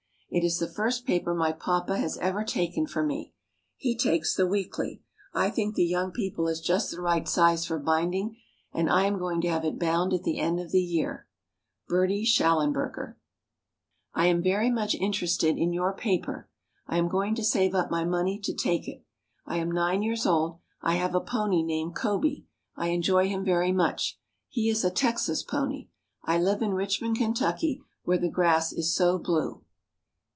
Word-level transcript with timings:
It 0.33 0.45
is 0.45 0.59
the 0.59 0.69
first 0.69 1.05
paper 1.05 1.33
my 1.33 1.51
papa 1.51 1.97
has 1.97 2.15
ever 2.19 2.45
taken 2.45 2.87
for 2.87 3.03
me. 3.03 3.33
He 3.75 3.97
takes 3.97 4.33
the 4.33 4.47
Weekly. 4.47 5.01
I 5.33 5.49
think 5.49 5.75
the 5.75 5.83
Young 5.83 6.13
People 6.13 6.47
is 6.47 6.61
just 6.61 6.89
the 6.89 7.01
right 7.01 7.27
size 7.27 7.65
for 7.65 7.77
binding, 7.77 8.37
and 8.71 8.89
I 8.89 9.03
am 9.03 9.19
going 9.19 9.41
to 9.41 9.49
have 9.49 9.65
it 9.65 9.77
bound 9.77 10.13
at 10.13 10.23
the 10.23 10.39
end 10.39 10.61
of 10.61 10.71
the 10.71 10.81
year. 10.81 11.27
BERTIE 11.89 12.23
SHALLENBERGER. 12.23 13.17
I 14.13 14.27
am 14.27 14.41
very 14.41 14.69
much 14.71 14.95
interested 14.95 15.57
in 15.57 15.73
your 15.73 15.91
paper. 15.93 16.47
I 16.87 16.97
am 16.97 17.09
going 17.09 17.35
to 17.35 17.43
save 17.43 17.75
up 17.75 17.91
my 17.91 18.05
money 18.05 18.39
to 18.41 18.53
take 18.53 18.87
it. 18.87 19.03
I 19.45 19.57
am 19.57 19.69
nine 19.69 20.01
years 20.01 20.25
old. 20.25 20.59
I 20.81 20.95
have 20.95 21.13
a 21.13 21.19
pony 21.19 21.61
named 21.61 21.95
Coby. 21.97 22.45
I 22.77 22.87
enjoy 22.91 23.27
him 23.27 23.43
very 23.43 23.73
much. 23.73 24.17
He 24.47 24.69
is 24.69 24.85
a 24.85 24.91
Texas 24.91 25.43
pony. 25.43 25.89
I 26.23 26.37
live 26.39 26.61
in 26.61 26.73
Richmond, 26.73 27.17
Kentucky, 27.17 27.81
where 28.03 28.17
the 28.17 28.29
grass 28.29 28.71
is 28.71 28.95
so 28.95 29.19
blue. 29.19 29.65